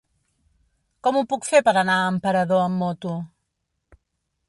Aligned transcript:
Com 1.09 1.19
ho 1.19 1.23
puc 1.35 1.45
fer 1.51 1.61
per 1.69 1.75
anar 1.83 1.99
a 1.99 2.09
Emperador 2.17 2.65
amb 2.65 2.85
moto? 2.87 3.17